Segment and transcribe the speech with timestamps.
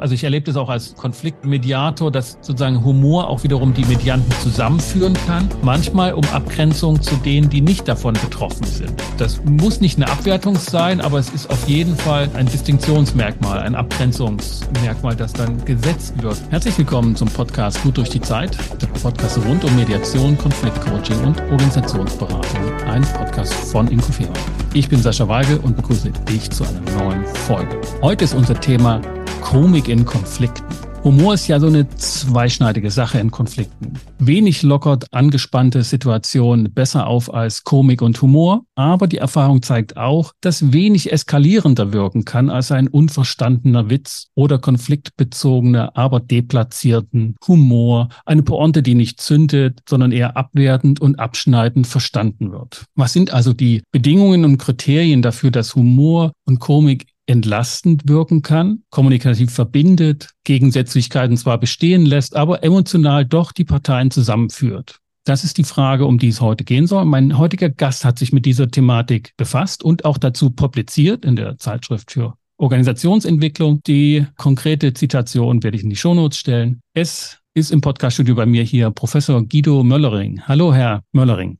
[0.00, 5.12] Also ich erlebe das auch als Konfliktmediator, dass sozusagen Humor auch wiederum die Medianten zusammenführen
[5.26, 5.46] kann.
[5.62, 8.94] Manchmal um Abgrenzung zu denen, die nicht davon betroffen sind.
[9.18, 13.74] Das muss nicht eine Abwertung sein, aber es ist auf jeden Fall ein Distinktionsmerkmal, ein
[13.74, 16.40] Abgrenzungsmerkmal, das dann gesetzt wird.
[16.48, 21.38] Herzlich willkommen zum Podcast Gut durch die Zeit, der Podcast rund um Mediation, Konfliktcoaching und
[21.50, 22.72] Organisationsberatung.
[22.86, 24.32] Ein Podcast von Inkofera.
[24.72, 27.78] Ich bin Sascha Weigel und begrüße dich zu einer neuen Folge.
[28.00, 29.02] Heute ist unser Thema
[29.40, 30.90] Komik in Konflikten.
[31.02, 33.94] Humor ist ja so eine zweischneidige Sache in Konflikten.
[34.18, 40.34] Wenig lockert angespannte Situationen besser auf als Komik und Humor, aber die Erfahrung zeigt auch,
[40.42, 48.42] dass wenig eskalierender wirken kann als ein unverstandener Witz oder konfliktbezogener, aber deplatzierten Humor, eine
[48.42, 52.84] Pointe, die nicht zündet, sondern eher abwertend und abschneidend verstanden wird.
[52.94, 58.82] Was sind also die Bedingungen und Kriterien dafür, dass Humor und Komik entlastend wirken kann,
[58.90, 64.98] kommunikativ verbindet, Gegensätzlichkeiten zwar bestehen lässt, aber emotional doch die Parteien zusammenführt.
[65.24, 67.04] Das ist die Frage, um die es heute gehen soll.
[67.04, 71.56] Mein heutiger Gast hat sich mit dieser Thematik befasst und auch dazu publiziert in der
[71.58, 73.80] Zeitschrift für Organisationsentwicklung.
[73.86, 76.80] Die konkrete Zitation werde ich in die Shownotes stellen.
[76.94, 80.42] Es ist im Podcaststudio bei mir hier Professor Guido Möllering.
[80.48, 81.58] Hallo, Herr Möllering.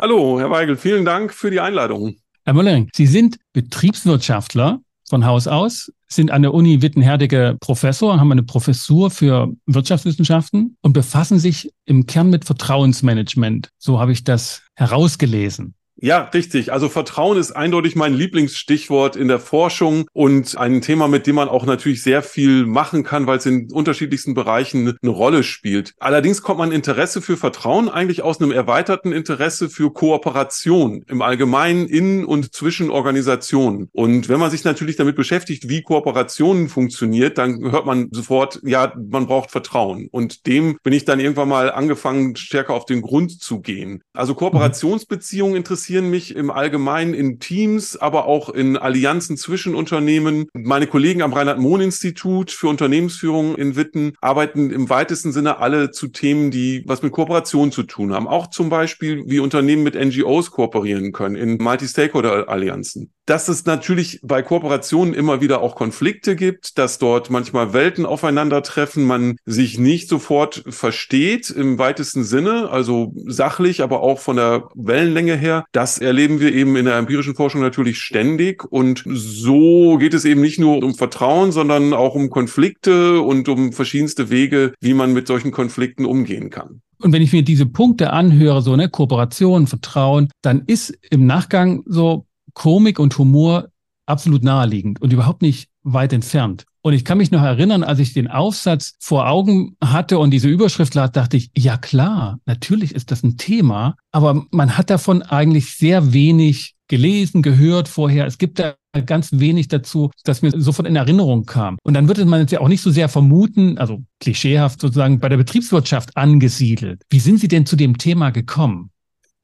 [0.00, 0.76] Hallo, Herr Weigel.
[0.76, 2.16] Vielen Dank für die Einladung.
[2.44, 8.32] Herr Möllering, Sie sind Betriebswirtschaftler von Haus aus, sind an der Uni Wittenherdecke Professor, haben
[8.32, 13.70] eine Professur für Wirtschaftswissenschaften und befassen sich im Kern mit Vertrauensmanagement.
[13.78, 15.74] So habe ich das herausgelesen.
[16.00, 16.72] Ja, richtig.
[16.72, 21.48] Also Vertrauen ist eindeutig mein Lieblingsstichwort in der Forschung und ein Thema, mit dem man
[21.48, 25.94] auch natürlich sehr viel machen kann, weil es in unterschiedlichsten Bereichen eine Rolle spielt.
[25.98, 31.88] Allerdings kommt mein Interesse für Vertrauen eigentlich aus einem erweiterten Interesse für Kooperation im Allgemeinen
[31.88, 33.88] in und zwischen Organisationen.
[33.92, 38.92] Und wenn man sich natürlich damit beschäftigt, wie Kooperationen funktioniert, dann hört man sofort, ja,
[38.96, 40.06] man braucht Vertrauen.
[40.12, 44.00] Und dem bin ich dann irgendwann mal angefangen, stärker auf den Grund zu gehen.
[44.12, 50.46] Also Kooperationsbeziehungen interessieren interessieren mich im Allgemeinen in Teams, aber auch in Allianzen zwischen Unternehmen.
[50.52, 56.50] Meine Kollegen am Reinhard-Mohn-Institut für Unternehmensführung in Witten arbeiten im weitesten Sinne alle zu Themen,
[56.50, 58.28] die was mit Kooperation zu tun haben.
[58.28, 64.40] Auch zum Beispiel, wie Unternehmen mit NGOs kooperieren können in Multi-Stakeholder-Allianzen dass es natürlich bei
[64.40, 70.64] Kooperationen immer wieder auch Konflikte gibt, dass dort manchmal Welten aufeinandertreffen, man sich nicht sofort
[70.66, 75.66] versteht im weitesten Sinne, also sachlich, aber auch von der Wellenlänge her.
[75.72, 78.64] Das erleben wir eben in der empirischen Forschung natürlich ständig.
[78.64, 83.72] Und so geht es eben nicht nur um Vertrauen, sondern auch um Konflikte und um
[83.72, 86.80] verschiedenste Wege, wie man mit solchen Konflikten umgehen kann.
[87.00, 91.82] Und wenn ich mir diese Punkte anhöre, so ne, Kooperation, Vertrauen, dann ist im Nachgang
[91.86, 92.24] so
[92.58, 93.68] Komik und Humor
[94.04, 96.64] absolut naheliegend und überhaupt nicht weit entfernt.
[96.82, 100.48] Und ich kann mich noch erinnern, als ich den Aufsatz vor Augen hatte und diese
[100.48, 105.22] Überschrift las, dachte ich, ja klar, natürlich ist das ein Thema, aber man hat davon
[105.22, 108.26] eigentlich sehr wenig gelesen, gehört vorher.
[108.26, 108.74] Es gibt da
[109.06, 111.78] ganz wenig dazu, das mir sofort in Erinnerung kam.
[111.84, 115.28] Und dann würde man es ja auch nicht so sehr vermuten, also klischeehaft sozusagen bei
[115.28, 117.02] der Betriebswirtschaft angesiedelt.
[117.10, 118.90] Wie sind Sie denn zu dem Thema gekommen?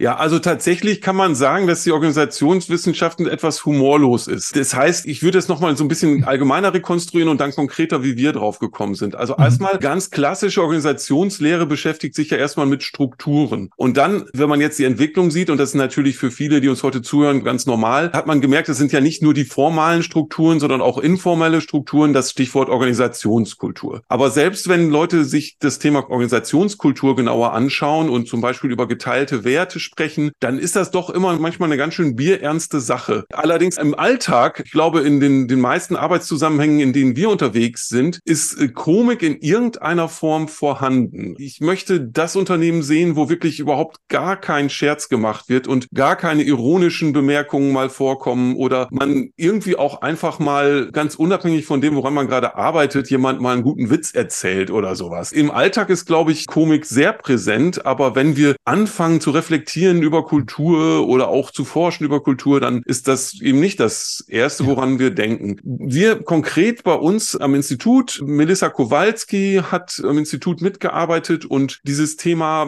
[0.01, 4.57] Ja, also tatsächlich kann man sagen, dass die Organisationswissenschaften etwas humorlos ist.
[4.57, 8.17] Das heißt, ich würde es nochmal so ein bisschen allgemeiner rekonstruieren und dann konkreter, wie
[8.17, 9.15] wir drauf gekommen sind.
[9.15, 9.45] Also mhm.
[9.45, 13.71] erstmal ganz klassische Organisationslehre beschäftigt sich ja erstmal mit Strukturen.
[13.77, 16.69] Und dann, wenn man jetzt die Entwicklung sieht, und das ist natürlich für viele, die
[16.69, 20.03] uns heute zuhören, ganz normal, hat man gemerkt, es sind ja nicht nur die formalen
[20.03, 24.03] Strukturen, sondern auch informelle Strukturen, das Stichwort Organisationskultur.
[24.09, 29.45] Aber selbst wenn Leute sich das Thema Organisationskultur genauer anschauen und zum Beispiel über geteilte
[29.45, 33.25] Werte sprechen, dann ist das doch immer manchmal eine ganz schön bierernste Sache.
[33.33, 38.21] Allerdings im Alltag, ich glaube, in den, den meisten Arbeitszusammenhängen, in denen wir unterwegs sind,
[38.25, 41.35] ist äh, Komik in irgendeiner Form vorhanden.
[41.39, 46.17] Ich möchte das Unternehmen sehen, wo wirklich überhaupt gar kein Scherz gemacht wird und gar
[46.17, 51.95] keine ironischen Bemerkungen mal vorkommen oder man irgendwie auch einfach mal ganz unabhängig von dem,
[51.97, 55.33] woran man gerade arbeitet, jemand mal einen guten Witz erzählt oder sowas.
[55.33, 60.03] Im Alltag ist, glaube ich, Komik sehr präsent, aber wenn wir anfangen zu reflektieren, reflektieren
[60.03, 64.67] über Kultur oder auch zu forschen über Kultur, dann ist das eben nicht das Erste,
[64.67, 65.57] woran wir denken.
[65.65, 72.67] Wir konkret bei uns am Institut, Melissa Kowalski hat am Institut mitgearbeitet und dieses Thema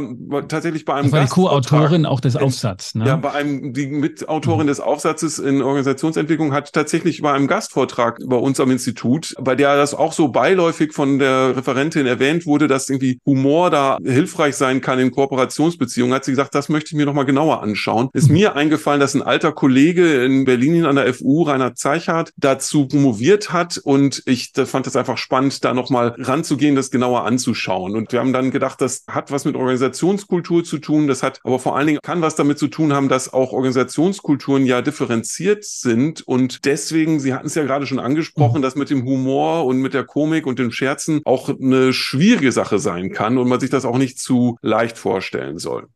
[0.49, 2.94] tatsächlich bei einem das war die Co-Autorin auch des Aufsatzes.
[2.94, 3.06] Ne?
[3.06, 4.69] Ja, bei einem, die Mitautorin mhm.
[4.69, 9.76] des Aufsatzes in Organisationsentwicklung hat tatsächlich bei einem Gastvortrag bei uns am Institut, bei der
[9.76, 14.81] das auch so beiläufig von der Referentin erwähnt wurde, dass irgendwie Humor da hilfreich sein
[14.81, 18.08] kann in Kooperationsbeziehungen, hat sie gesagt, das möchte ich ich mir nochmal genauer anschauen.
[18.12, 22.88] Ist mir eingefallen, dass ein alter Kollege in Berlin an der FU, Rainer Zeichhardt, dazu
[22.88, 27.96] promoviert hat und ich fand das einfach spannend, da nochmal ranzugehen, das genauer anzuschauen.
[27.96, 31.58] Und wir haben dann gedacht, das hat was mit Organisationskultur zu tun, das hat aber
[31.58, 36.26] vor allen Dingen kann was damit zu tun haben, dass auch Organisationskulturen ja differenziert sind
[36.26, 38.62] und deswegen, Sie hatten es ja gerade schon angesprochen, mhm.
[38.62, 42.78] dass mit dem Humor und mit der Komik und dem Scherzen auch eine schwierige Sache
[42.78, 45.88] sein kann und man sich das auch nicht zu leicht vorstellen soll.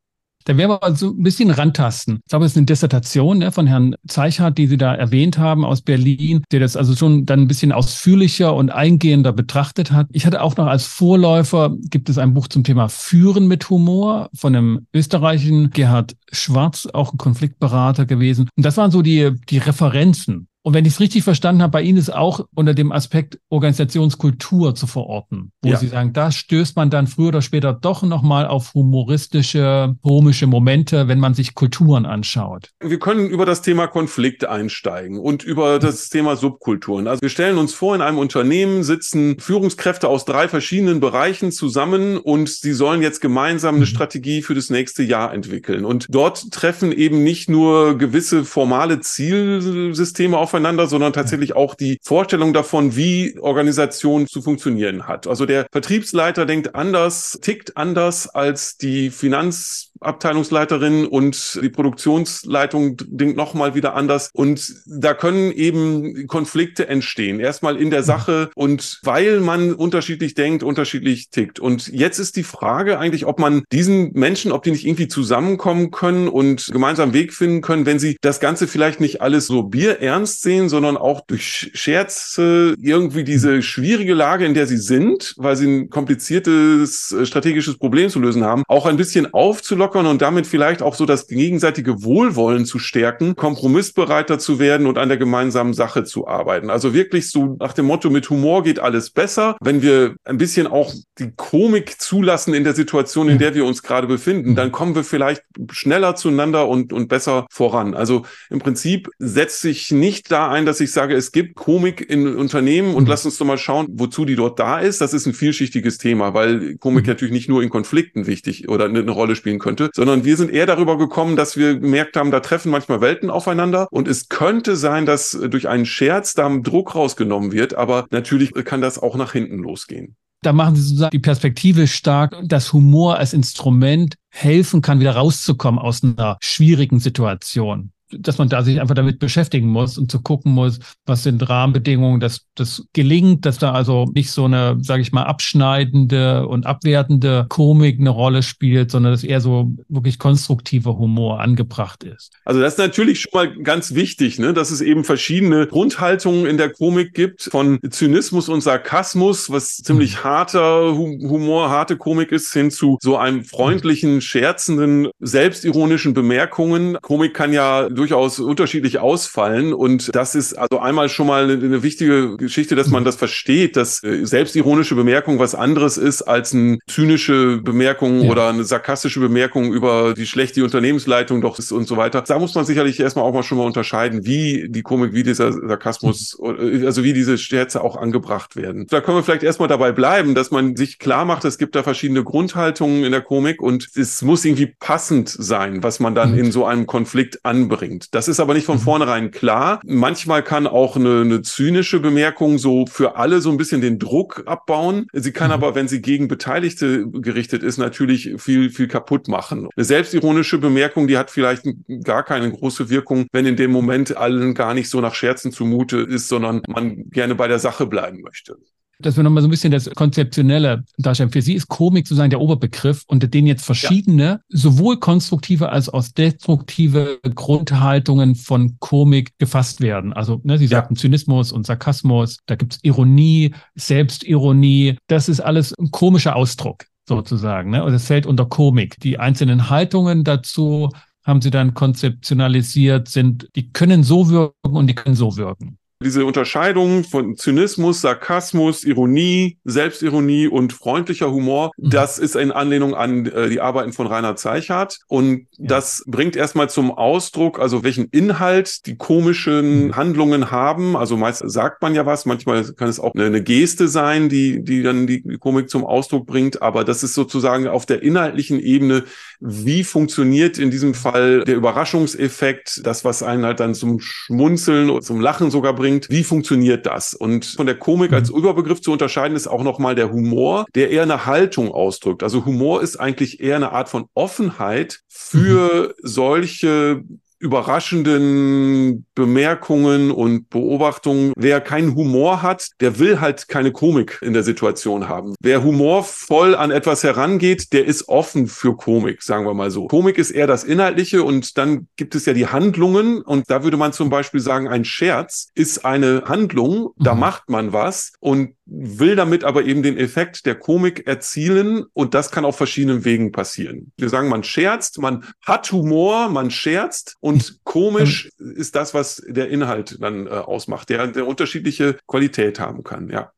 [0.44, 2.20] Da werden wir so ein bisschen rantasten.
[2.24, 5.64] Ich glaube, es ist eine Dissertation ne, von Herrn Zeichhardt, die Sie da erwähnt haben
[5.64, 10.06] aus Berlin, der das also schon dann ein bisschen ausführlicher und eingehender betrachtet hat.
[10.12, 14.30] Ich hatte auch noch als Vorläufer, gibt es ein Buch zum Thema Führen mit Humor
[14.34, 18.48] von einem österreichischen Gerhard Schwarz, auch ein Konfliktberater gewesen.
[18.56, 20.48] Und das waren so die, die Referenzen.
[20.62, 24.74] Und wenn ich es richtig verstanden habe, bei Ihnen ist auch unter dem Aspekt Organisationskultur
[24.74, 25.76] zu verorten, wo ja.
[25.76, 31.08] Sie sagen, da stößt man dann früher oder später doch nochmal auf humoristische, komische Momente,
[31.08, 32.72] wenn man sich Kulturen anschaut.
[32.80, 37.06] Wir können über das Thema Konflikt einsteigen und über das Thema Subkulturen.
[37.06, 42.18] Also wir stellen uns vor, in einem Unternehmen sitzen Führungskräfte aus drei verschiedenen Bereichen zusammen
[42.18, 43.88] und sie sollen jetzt gemeinsam eine mhm.
[43.88, 45.86] Strategie für das nächste Jahr entwickeln.
[45.86, 51.98] Und dort treffen eben nicht nur gewisse formale Zielsysteme auf aufeinander, sondern tatsächlich auch die
[52.02, 55.28] Vorstellung davon, wie Organisation zu funktionieren hat.
[55.28, 63.36] Also der Vertriebsleiter denkt anders, tickt anders als die Finanz Abteilungsleiterin und die Produktionsleitung denkt
[63.36, 64.30] nochmal wieder anders.
[64.32, 67.40] Und da können eben Konflikte entstehen.
[67.40, 71.60] Erstmal in der Sache und weil man unterschiedlich denkt, unterschiedlich tickt.
[71.60, 75.90] Und jetzt ist die Frage eigentlich, ob man diesen Menschen, ob die nicht irgendwie zusammenkommen
[75.90, 80.42] können und gemeinsam Weg finden können, wenn sie das Ganze vielleicht nicht alles so bierernst
[80.42, 85.66] sehen, sondern auch durch Scherze irgendwie diese schwierige Lage, in der sie sind, weil sie
[85.66, 90.46] ein kompliziertes äh, strategisches Problem zu lösen haben, auch ein bisschen aufzulockern aufzulockern und damit
[90.46, 95.74] vielleicht auch so das gegenseitige Wohlwollen zu stärken, kompromissbereiter zu werden und an der gemeinsamen
[95.74, 96.70] Sache zu arbeiten.
[96.70, 100.66] Also wirklich so nach dem Motto, mit Humor geht alles besser, wenn wir ein bisschen
[100.66, 104.94] auch die Komik zulassen in der Situation, in der wir uns gerade befinden, dann kommen
[104.94, 107.94] wir vielleicht schneller zueinander und, und besser voran.
[107.94, 112.36] Also im Prinzip setzt sich nicht da ein, dass ich sage, es gibt Komik in
[112.36, 113.10] Unternehmen und mhm.
[113.10, 115.00] lass uns doch mal schauen, wozu die dort da ist.
[115.00, 117.10] Das ist ein vielschichtiges Thema, weil Komik mhm.
[117.10, 120.50] natürlich nicht nur in Konflikten wichtig oder eine Rolle spielen könnte könnte, sondern wir sind
[120.50, 124.76] eher darüber gekommen, dass wir gemerkt haben, da treffen manchmal Welten aufeinander und es könnte
[124.76, 129.32] sein, dass durch einen Scherz da Druck rausgenommen wird, aber natürlich kann das auch nach
[129.32, 130.16] hinten losgehen.
[130.42, 135.78] Da machen Sie sozusagen die Perspektive stark, dass Humor als Instrument helfen kann, wieder rauszukommen
[135.78, 140.52] aus einer schwierigen Situation dass man da sich einfach damit beschäftigen muss und zu gucken
[140.52, 145.12] muss, was sind Rahmenbedingungen, dass das gelingt, dass da also nicht so eine, sage ich
[145.12, 151.40] mal, abschneidende und abwertende Komik eine Rolle spielt, sondern dass eher so wirklich konstruktiver Humor
[151.40, 152.32] angebracht ist.
[152.44, 156.56] Also das ist natürlich schon mal ganz wichtig, ne, dass es eben verschiedene Grundhaltungen in
[156.56, 160.24] der Komik gibt, von Zynismus und Sarkasmus, was ziemlich mhm.
[160.24, 166.98] harter Humor, harte Komik ist, hin zu so einem freundlichen, scherzenden, selbstironischen Bemerkungen.
[167.00, 169.74] Komik kann ja durchaus unterschiedlich ausfallen.
[169.74, 173.76] Und das ist also einmal schon mal eine, eine wichtige Geschichte, dass man das versteht,
[173.76, 178.30] dass äh, selbstironische Bemerkung was anderes ist als eine zynische Bemerkung ja.
[178.30, 182.22] oder eine sarkastische Bemerkung über die Unternehmensleitung doch ist und so weiter.
[182.22, 185.52] Da muss man sicherlich erstmal auch mal schon mal unterscheiden, wie die Komik, wie dieser
[185.52, 186.86] Sarkasmus, mhm.
[186.86, 188.86] also wie diese Scherze auch angebracht werden.
[188.88, 191.82] Da können wir vielleicht erstmal dabei bleiben, dass man sich klar macht, es gibt da
[191.82, 196.38] verschiedene Grundhaltungen in der Komik und es muss irgendwie passend sein, was man dann mhm.
[196.38, 198.14] in so einem Konflikt anbringt bringt.
[198.14, 198.82] Das ist aber nicht von mhm.
[198.82, 199.80] vornherein klar.
[199.84, 204.44] Manchmal kann auch eine, eine zynische Bemerkung so für alle so ein bisschen den Druck
[204.46, 205.06] abbauen.
[205.12, 205.54] Sie kann mhm.
[205.54, 209.68] aber, wenn sie gegen Beteiligte gerichtet ist, natürlich viel, viel kaputt machen.
[209.74, 211.64] Eine selbstironische Bemerkung, die hat vielleicht
[212.04, 215.98] gar keine große Wirkung, wenn in dem Moment allen gar nicht so nach Scherzen zumute
[215.98, 218.56] ist, sondern man gerne bei der Sache bleiben möchte
[219.00, 221.30] dass wir nochmal so ein bisschen das Konzeptionelle darstellen.
[221.30, 224.40] Für Sie ist Komik sozusagen der Oberbegriff, unter den jetzt verschiedene, ja.
[224.48, 230.12] sowohl konstruktive als auch destruktive Grundhaltungen von Komik gefasst werden.
[230.12, 231.00] Also, ne, Sie sagten ja.
[231.00, 234.96] Zynismus und Sarkasmus, da gibt's Ironie, Selbstironie.
[235.06, 237.70] Das ist alles ein komischer Ausdruck sozusagen.
[237.70, 237.82] Ne?
[237.82, 238.98] Und es fällt unter Komik.
[239.00, 240.90] Die einzelnen Haltungen dazu
[241.24, 246.24] haben Sie dann konzeptionalisiert, sind, die können so wirken und die können so wirken diese
[246.24, 251.90] Unterscheidung von Zynismus, Sarkasmus, Ironie, Selbstironie und freundlicher Humor, mhm.
[251.90, 254.98] das ist in Anlehnung an äh, die Arbeiten von Rainer Zeichhardt.
[255.08, 255.66] Und ja.
[255.66, 259.96] das bringt erstmal zum Ausdruck, also welchen Inhalt die komischen mhm.
[259.96, 260.96] Handlungen haben.
[260.96, 264.64] Also meist sagt man ja was, manchmal kann es auch eine, eine Geste sein, die,
[264.64, 266.62] die dann die Komik zum Ausdruck bringt.
[266.62, 269.04] Aber das ist sozusagen auf der inhaltlichen Ebene
[269.40, 275.02] wie funktioniert in diesem Fall der Überraschungseffekt, das, was einen halt dann zum Schmunzeln und
[275.02, 277.14] zum Lachen sogar bringt, wie funktioniert das?
[277.14, 278.38] Und von der Komik als mhm.
[278.38, 282.22] Überbegriff zu unterscheiden ist auch nochmal der Humor, der eher eine Haltung ausdrückt.
[282.22, 285.92] Also Humor ist eigentlich eher eine Art von Offenheit für mhm.
[286.02, 287.02] solche
[287.40, 291.32] überraschenden Bemerkungen und Beobachtungen.
[291.36, 295.34] Wer keinen Humor hat, der will halt keine Komik in der Situation haben.
[295.40, 299.88] Wer humorvoll an etwas herangeht, der ist offen für Komik, sagen wir mal so.
[299.88, 303.78] Komik ist eher das Inhaltliche und dann gibt es ja die Handlungen und da würde
[303.78, 307.20] man zum Beispiel sagen, ein Scherz ist eine Handlung, da mhm.
[307.20, 312.30] macht man was und will damit aber eben den Effekt der Komik erzielen und das
[312.30, 313.92] kann auf verschiedenen Wegen passieren.
[313.96, 319.48] Wir sagen, man scherzt, man hat Humor, man scherzt und komisch ist das, was der
[319.48, 323.30] Inhalt dann äh, ausmacht, der, der unterschiedliche Qualität haben kann, ja.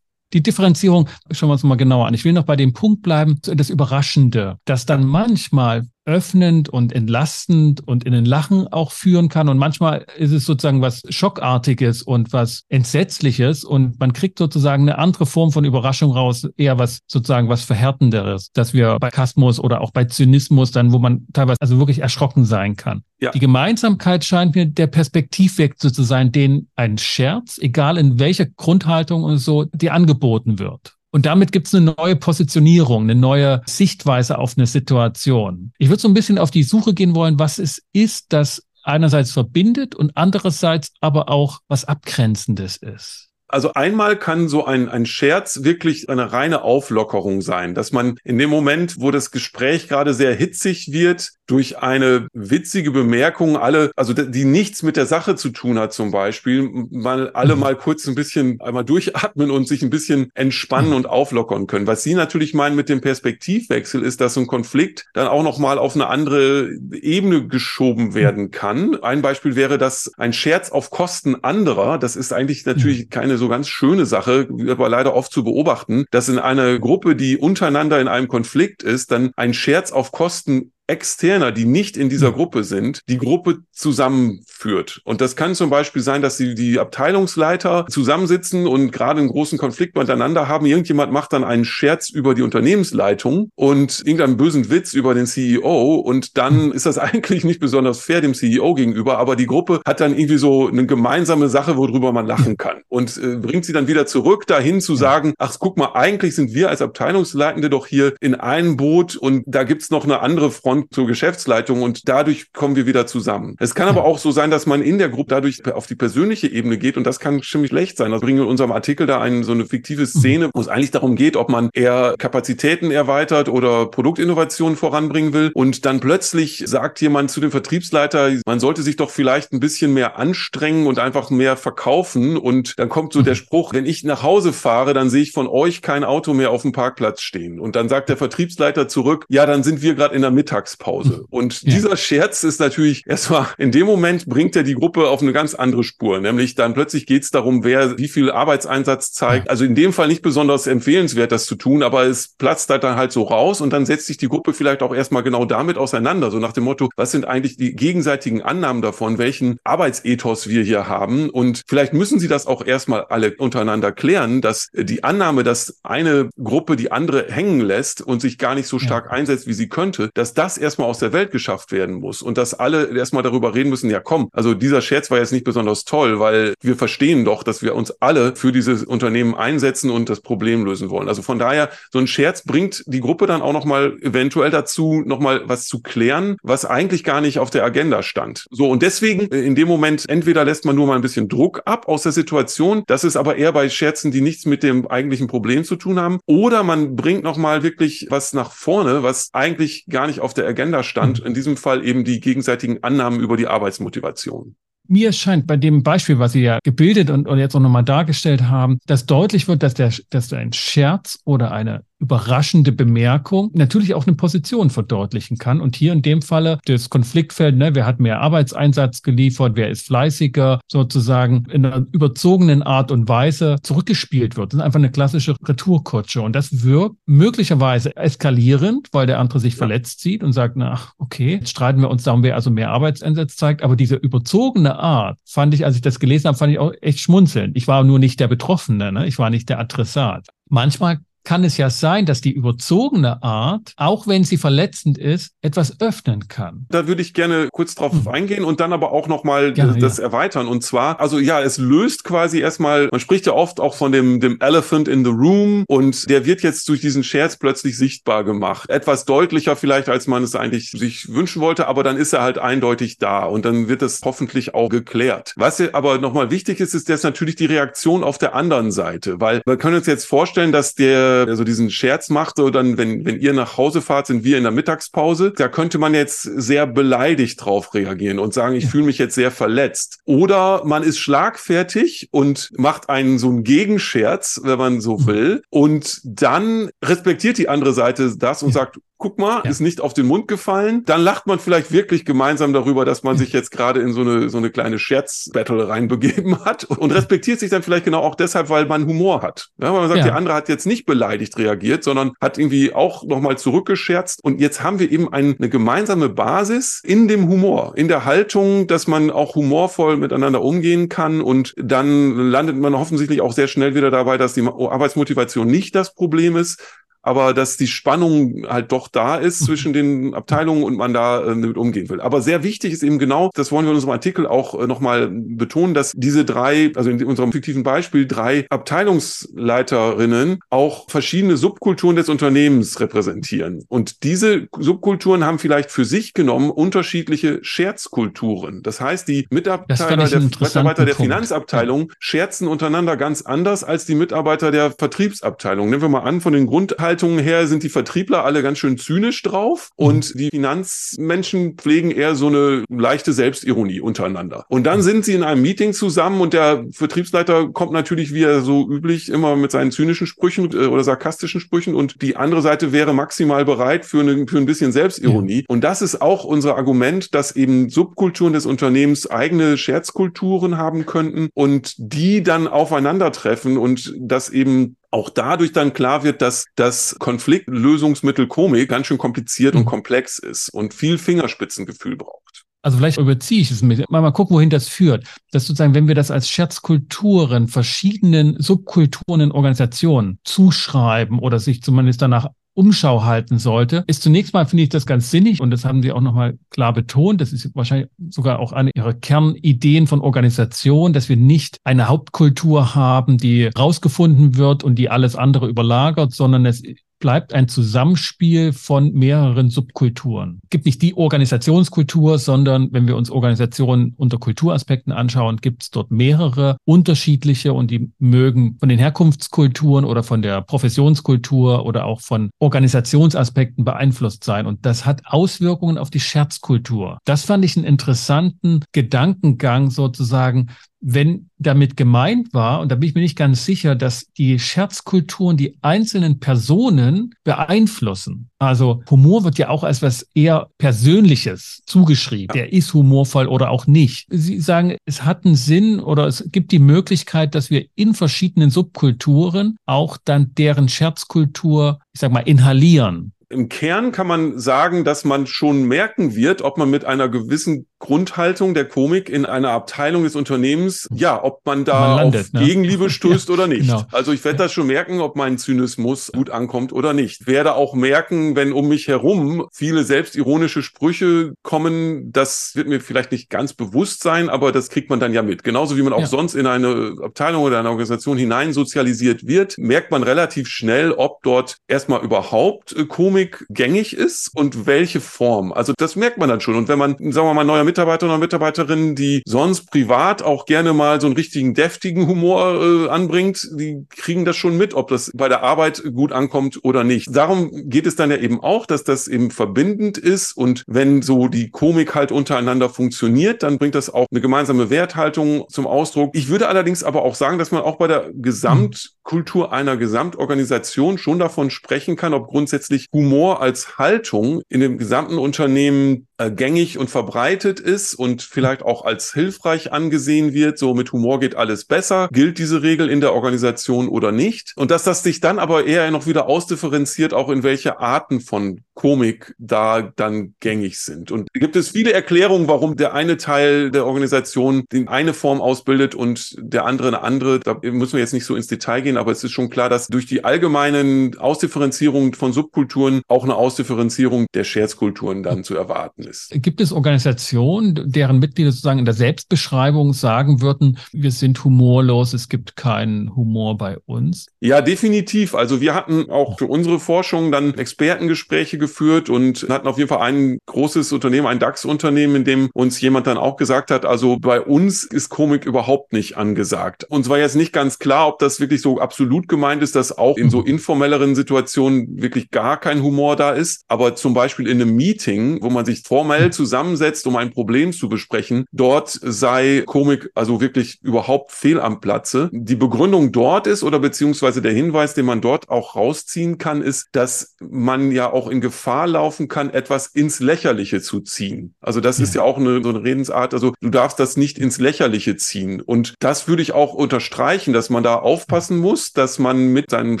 [0.32, 2.14] Die Differenzierung schauen wir uns mal genauer an.
[2.14, 7.86] Ich will noch bei dem Punkt bleiben, das Überraschende, dass dann manchmal öffnend und entlastend
[7.86, 9.48] und in den Lachen auch führen kann.
[9.48, 14.98] Und manchmal ist es sozusagen was Schockartiges und was Entsetzliches und man kriegt sozusagen eine
[14.98, 19.80] andere Form von Überraschung raus, eher was sozusagen was Verhärtenderes, dass wir bei Kasmus oder
[19.80, 23.02] auch bei Zynismus dann, wo man teilweise also wirklich erschrocken sein kann.
[23.20, 23.30] Ja.
[23.30, 29.22] Die Gemeinsamkeit scheint mir der Perspektivwechsel zu sein, den ein Scherz, egal in welcher Grundhaltung
[29.22, 30.96] und so, dir angeboten wird.
[31.14, 35.72] Und damit gibt es eine neue Positionierung, eine neue Sichtweise auf eine Situation.
[35.78, 39.30] Ich würde so ein bisschen auf die Suche gehen wollen, was es ist, das einerseits
[39.30, 43.28] verbindet und andererseits aber auch was Abgrenzendes ist.
[43.46, 48.36] Also einmal kann so ein, ein Scherz wirklich eine reine Auflockerung sein, dass man in
[48.36, 54.12] dem Moment, wo das Gespräch gerade sehr hitzig wird, durch eine witzige Bemerkung alle, also
[54.12, 57.60] die nichts mit der Sache zu tun hat zum Beispiel, mal alle mhm.
[57.60, 60.96] mal kurz ein bisschen einmal durchatmen und sich ein bisschen entspannen mhm.
[60.96, 61.86] und auflockern können.
[61.86, 65.58] Was Sie natürlich meinen mit dem Perspektivwechsel ist, dass so ein Konflikt dann auch noch
[65.58, 68.14] mal auf eine andere Ebene geschoben mhm.
[68.14, 69.02] werden kann.
[69.02, 73.48] Ein Beispiel wäre, dass ein Scherz auf Kosten anderer, das ist eigentlich natürlich keine so
[73.48, 78.08] ganz schöne Sache, aber leider oft zu beobachten, dass in einer Gruppe, die untereinander in
[78.08, 82.34] einem Konflikt ist, dann ein Scherz auf Kosten Externer, die nicht in dieser hm.
[82.34, 85.00] Gruppe sind, die Gruppe zusammenführt.
[85.04, 89.58] Und das kann zum Beispiel sein, dass sie die Abteilungsleiter zusammensitzen und gerade einen großen
[89.58, 90.66] Konflikt miteinander haben.
[90.66, 95.94] Irgendjemand macht dann einen Scherz über die Unternehmensleitung und irgendeinen bösen Witz über den CEO
[95.96, 96.72] und dann hm.
[96.72, 100.38] ist das eigentlich nicht besonders fair dem CEO gegenüber, aber die Gruppe hat dann irgendwie
[100.38, 104.46] so eine gemeinsame Sache, worüber man lachen kann und äh, bringt sie dann wieder zurück
[104.46, 108.76] dahin zu sagen, ach guck mal, eigentlich sind wir als Abteilungsleitende doch hier in einem
[108.76, 112.86] Boot und da gibt's noch eine andere Front Front zur Geschäftsleitung und dadurch kommen wir
[112.86, 113.56] wieder zusammen.
[113.60, 116.48] Es kann aber auch so sein, dass man in der Gruppe dadurch auf die persönliche
[116.48, 118.10] Ebene geht und das kann ziemlich schlecht sein.
[118.10, 120.06] Das bringen wir in unserem Artikel da eine, so eine fiktive mhm.
[120.06, 125.52] Szene, wo es eigentlich darum geht, ob man eher Kapazitäten erweitert oder Produktinnovationen voranbringen will
[125.54, 129.94] und dann plötzlich sagt jemand zu dem Vertriebsleiter, man sollte sich doch vielleicht ein bisschen
[129.94, 133.38] mehr anstrengen und einfach mehr verkaufen und dann kommt so der mhm.
[133.38, 136.62] Spruch, wenn ich nach Hause fahre, dann sehe ich von euch kein Auto mehr auf
[136.62, 140.22] dem Parkplatz stehen und dann sagt der Vertriebsleiter zurück, ja, dann sind wir gerade in
[140.22, 141.24] der Mittag Mittagspause.
[141.30, 141.74] Und ja.
[141.74, 145.54] dieser Scherz ist natürlich erstmal, in dem Moment bringt er die Gruppe auf eine ganz
[145.54, 146.20] andere Spur.
[146.20, 149.46] Nämlich dann plötzlich geht es darum, wer wie viel Arbeitseinsatz zeigt.
[149.46, 149.50] Ja.
[149.50, 152.96] Also in dem Fall nicht besonders empfehlenswert, das zu tun, aber es platzt halt dann
[152.96, 156.30] halt so raus und dann setzt sich die Gruppe vielleicht auch erstmal genau damit auseinander.
[156.30, 160.88] So nach dem Motto, was sind eigentlich die gegenseitigen Annahmen davon, welchen Arbeitsethos wir hier
[160.88, 161.30] haben?
[161.30, 166.30] Und vielleicht müssen sie das auch erstmal alle untereinander klären, dass die Annahme, dass eine
[166.42, 169.10] Gruppe die andere hängen lässt und sich gar nicht so stark ja.
[169.10, 172.38] einsetzt, wie sie könnte, dass das das erstmal aus der Welt geschafft werden muss und
[172.38, 175.84] dass alle erstmal darüber reden müssen, ja komm, also dieser Scherz war jetzt nicht besonders
[175.84, 180.20] toll, weil wir verstehen doch, dass wir uns alle für dieses Unternehmen einsetzen und das
[180.20, 181.08] Problem lösen wollen.
[181.08, 185.42] Also von daher, so ein Scherz bringt die Gruppe dann auch nochmal eventuell dazu, nochmal
[185.46, 188.46] was zu klären, was eigentlich gar nicht auf der Agenda stand.
[188.50, 191.62] So, und deswegen äh, in dem Moment, entweder lässt man nur mal ein bisschen Druck
[191.64, 195.26] ab aus der Situation, das ist aber eher bei Scherzen, die nichts mit dem eigentlichen
[195.26, 200.06] Problem zu tun haben, oder man bringt nochmal wirklich was nach vorne, was eigentlich gar
[200.06, 201.20] nicht auf der Agenda stand.
[201.20, 201.26] Mhm.
[201.26, 204.56] In diesem Fall eben die gegenseitigen Annahmen über die Arbeitsmotivation.
[204.86, 208.42] Mir scheint bei dem Beispiel, was Sie ja gebildet und, und jetzt auch nochmal dargestellt
[208.42, 214.06] haben, dass deutlich wird, dass der, dass ein Scherz oder eine überraschende Bemerkung natürlich auch
[214.06, 215.60] eine Position verdeutlichen kann.
[215.60, 219.86] Und hier in dem Falle das Konfliktfeld, ne, wer hat mehr Arbeitseinsatz geliefert, wer ist
[219.86, 224.52] fleißiger, sozusagen in einer überzogenen Art und Weise zurückgespielt wird.
[224.52, 226.20] Das ist einfach eine klassische Retourkutsche.
[226.20, 230.92] Und das wirkt möglicherweise eskalierend, weil der andere sich verletzt sieht und sagt, na, ach,
[230.98, 233.62] okay, jetzt streiten wir uns darum, wer also mehr Arbeitseinsatz zeigt.
[233.62, 237.00] Aber diese überzogene Art fand ich, als ich das gelesen habe, fand ich auch echt
[237.00, 237.56] schmunzelnd.
[237.56, 239.06] Ich war nur nicht der Betroffene, ne?
[239.06, 240.28] ich war nicht der Adressat.
[240.48, 245.80] Manchmal kann es ja sein, dass die überzogene Art, auch wenn sie verletzend ist, etwas
[245.80, 246.66] öffnen kann.
[246.68, 248.08] Da würde ich gerne kurz drauf mhm.
[248.08, 250.04] eingehen und dann aber auch nochmal das ja.
[250.04, 250.46] erweitern.
[250.46, 254.20] Und zwar, also ja, es löst quasi erstmal, man spricht ja oft auch von dem,
[254.20, 258.68] dem Elephant in the Room und der wird jetzt durch diesen Scherz plötzlich sichtbar gemacht.
[258.68, 262.38] Etwas deutlicher vielleicht, als man es eigentlich sich wünschen wollte, aber dann ist er halt
[262.38, 265.32] eindeutig da und dann wird es hoffentlich auch geklärt.
[265.36, 269.40] Was aber nochmal wichtig ist, ist jetzt natürlich die Reaktion auf der anderen Seite, weil
[269.46, 273.20] wir können uns jetzt vorstellen, dass der also diesen Scherz macht, so dann, wenn, wenn
[273.20, 275.32] ihr nach Hause fahrt, sind wir in der Mittagspause.
[275.36, 279.30] Da könnte man jetzt sehr beleidigt drauf reagieren und sagen, ich fühle mich jetzt sehr
[279.30, 279.98] verletzt.
[280.04, 285.06] Oder man ist schlagfertig und macht einen so einen Gegenscherz, wenn man so mhm.
[285.06, 285.42] will.
[285.50, 289.50] Und dann respektiert die andere Seite das und sagt, guck mal, ja.
[289.50, 290.84] ist nicht auf den Mund gefallen.
[290.84, 294.28] Dann lacht man vielleicht wirklich gemeinsam darüber, dass man sich jetzt gerade in so eine,
[294.28, 298.66] so eine kleine Scherz-Battle reinbegeben hat und respektiert sich dann vielleicht genau auch deshalb, weil
[298.66, 299.48] man Humor hat.
[299.58, 300.04] Ja, weil man sagt, ja.
[300.04, 304.22] der andere hat jetzt nicht beleidigt reagiert, sondern hat irgendwie auch nochmal zurückgescherzt.
[304.22, 308.86] Und jetzt haben wir eben eine gemeinsame Basis in dem Humor, in der Haltung, dass
[308.86, 313.90] man auch humorvoll miteinander umgehen kann und dann landet man offensichtlich auch sehr schnell wieder
[313.90, 316.62] dabei, dass die Arbeitsmotivation nicht das Problem ist,
[317.04, 321.26] aber dass die Spannung halt doch da ist zwischen den Abteilungen und man da äh,
[321.26, 322.00] damit umgehen will.
[322.00, 325.08] Aber sehr wichtig ist eben genau, das wollen wir in unserem Artikel auch äh, nochmal
[325.10, 332.08] betonen, dass diese drei, also in unserem fiktiven Beispiel, drei Abteilungsleiterinnen auch verschiedene Subkulturen des
[332.08, 333.64] Unternehmens repräsentieren.
[333.68, 338.62] Und diese Subkulturen haben vielleicht für sich genommen unterschiedliche Scherzkulturen.
[338.62, 344.50] Das heißt, die Mitarbeiter der, Mitarbeiter der Finanzabteilung scherzen untereinander ganz anders als die Mitarbeiter
[344.50, 345.68] der Vertriebsabteilung.
[345.68, 348.78] Nehmen wir mal an, von den Grundhaltungen Ableitungen her sind die Vertriebler alle ganz schön
[348.78, 354.44] zynisch drauf und die Finanzmenschen pflegen eher so eine leichte Selbstironie untereinander.
[354.48, 358.42] Und dann sind sie in einem Meeting zusammen und der Vertriebsleiter kommt natürlich wie er
[358.42, 362.70] so üblich immer mit seinen zynischen Sprüchen äh, oder sarkastischen Sprüchen und die andere Seite
[362.70, 365.38] wäre maximal bereit für, eine, für ein bisschen Selbstironie.
[365.40, 365.44] Ja.
[365.48, 371.28] Und das ist auch unser Argument, dass eben Subkulturen des Unternehmens eigene Scherzkulturen haben könnten
[371.34, 378.28] und die dann aufeinandertreffen und das eben auch dadurch dann klar wird, dass das Konfliktlösungsmittel
[378.28, 379.60] Komik ganz schön kompliziert mhm.
[379.60, 382.44] und komplex ist und viel Fingerspitzengefühl braucht.
[382.62, 383.90] Also vielleicht überziehe ich es mit.
[383.90, 385.04] Mal, mal gucken, wohin das führt.
[385.32, 392.00] Dass sozusagen, wenn wir das als Scherzkulturen verschiedenen Subkulturen in Organisationen zuschreiben oder sich zumindest
[392.00, 395.82] danach Umschau halten sollte, ist zunächst mal, finde ich das ganz sinnig und das haben
[395.82, 397.20] Sie auch nochmal klar betont.
[397.20, 402.74] Das ist wahrscheinlich sogar auch eine Ihrer Kernideen von Organisation, dass wir nicht eine Hauptkultur
[402.74, 406.62] haben, die rausgefunden wird und die alles andere überlagert, sondern es
[407.04, 410.40] bleibt ein Zusammenspiel von mehreren Subkulturen.
[410.44, 415.70] Es gibt nicht die Organisationskultur, sondern wenn wir uns Organisationen unter Kulturaspekten anschauen, gibt es
[415.70, 422.00] dort mehrere unterschiedliche und die mögen von den Herkunftskulturen oder von der Professionskultur oder auch
[422.00, 424.46] von Organisationsaspekten beeinflusst sein.
[424.46, 426.96] Und das hat Auswirkungen auf die Scherzkultur.
[427.04, 430.48] Das fand ich einen interessanten Gedankengang sozusagen,
[430.86, 435.38] wenn damit gemeint war, und da bin ich mir nicht ganz sicher, dass die Scherzkulturen
[435.38, 438.28] die einzelnen Personen beeinflussen.
[438.38, 442.34] Also Humor wird ja auch als was eher Persönliches zugeschrieben.
[442.34, 444.06] Der ist humorvoll oder auch nicht.
[444.10, 448.50] Sie sagen, es hat einen Sinn oder es gibt die Möglichkeit, dass wir in verschiedenen
[448.50, 453.12] Subkulturen auch dann deren Scherzkultur, ich sag mal, inhalieren.
[453.34, 457.66] Im Kern kann man sagen, dass man schon merken wird, ob man mit einer gewissen
[457.80, 462.32] Grundhaltung der Komik in einer Abteilung des Unternehmens, ja, ob man da man landet, auf
[462.32, 462.46] ne?
[462.46, 463.62] Gegenliebe stößt ja, oder nicht.
[463.62, 463.82] Genau.
[463.90, 467.26] Also ich werde das schon merken, ob mein Zynismus gut ankommt oder nicht.
[467.26, 473.10] Werde auch merken, wenn um mich herum viele selbstironische Sprüche kommen, das wird mir vielleicht
[473.10, 475.42] nicht ganz bewusst sein, aber das kriegt man dann ja mit.
[475.42, 476.06] Genauso wie man auch ja.
[476.06, 481.22] sonst in eine Abteilung oder eine Organisation hinein sozialisiert wird, merkt man relativ schnell, ob
[481.24, 485.52] dort erstmal überhaupt Komik gängig ist und welche Form.
[485.52, 486.56] Also das merkt man dann schon.
[486.56, 490.72] Und wenn man, sagen wir mal, neuer Mitarbeiter oder Mitarbeiterinnen, die sonst privat auch gerne
[490.72, 495.10] mal so einen richtigen deftigen Humor äh, anbringt, die kriegen das schon mit, ob das
[495.14, 497.14] bei der Arbeit gut ankommt oder nicht.
[497.14, 501.28] Darum geht es dann ja eben auch, dass das eben verbindend ist und wenn so
[501.28, 506.10] die Komik halt untereinander funktioniert, dann bringt das auch eine gemeinsame Werthaltung zum Ausdruck.
[506.14, 511.18] Ich würde allerdings aber auch sagen, dass man auch bei der Gesamtkultur einer Gesamtorganisation schon
[511.18, 513.03] davon sprechen kann, ob grundsätzlich Humor
[513.40, 519.72] als Haltung in dem gesamten Unternehmen gängig und verbreitet ist und vielleicht auch als hilfreich
[519.72, 524.12] angesehen wird, so mit Humor geht alles besser, gilt diese Regel in der Organisation oder
[524.12, 524.52] nicht.
[524.56, 528.60] Und dass das sich dann aber eher noch wieder ausdifferenziert, auch in welche Arten von
[528.74, 531.10] Komik da dann gängig sind.
[531.10, 535.94] Und gibt es viele Erklärungen, warum der eine Teil der Organisation die eine Form ausbildet
[535.94, 537.40] und der andere eine andere.
[537.40, 539.88] Da müssen wir jetzt nicht so ins Detail gehen, aber es ist schon klar, dass
[539.88, 546.30] durch die allgemeinen Ausdifferenzierungen von Subkulturen auch eine Ausdifferenzierung der Scherzkulturen dann zu erwarten ist.
[546.34, 552.28] Gibt es Organisationen, deren Mitglieder sozusagen in der Selbstbeschreibung sagen würden, wir sind humorlos, es
[552.28, 554.26] gibt keinen Humor bei uns?
[554.40, 555.34] Ja, definitiv.
[555.34, 560.00] Also wir hatten auch für unsere Forschung dann Expertengespräche geführt und hatten auf jeden Fall
[560.00, 564.40] ein großes Unternehmen, ein DAX-Unternehmen, in dem uns jemand dann auch gesagt hat, also bei
[564.40, 566.84] uns ist Komik überhaupt nicht angesagt.
[566.84, 570.16] Uns war jetzt nicht ganz klar, ob das wirklich so absolut gemeint ist, dass auch
[570.16, 570.46] in so mhm.
[570.46, 573.62] informelleren Situationen wirklich gar kein Humor da ist.
[573.68, 577.88] Aber zum Beispiel in einem Meeting, wo man sich formell zusammensetzt, um ein Problem zu
[577.88, 582.30] besprechen, dort sei Komik also wirklich überhaupt fehl am Platze.
[582.32, 586.88] Die Begründung dort ist oder beziehungsweise der Hinweis, den man dort auch rausziehen kann, ist,
[586.90, 591.54] dass man ja auch in Gefahr laufen kann, etwas ins Lächerliche zu ziehen.
[591.60, 592.04] Also das ja.
[592.04, 593.32] ist ja auch eine, so eine Redensart.
[593.32, 595.60] Also du darfst das nicht ins Lächerliche ziehen.
[595.60, 600.00] Und das würde ich auch unterstreichen, dass man da aufpassen muss, dass man mit seinem